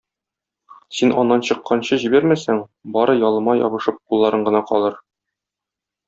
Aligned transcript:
Син 0.99 1.11
аннан 1.23 1.43
чыкканчы 1.49 1.99
җибәрмәсәң, 2.05 2.61
бары 2.95 3.17
ялыма 3.23 3.55
ябышып 3.61 3.99
кулларың 4.07 4.47
гына 4.49 4.63
калыр. 4.71 4.97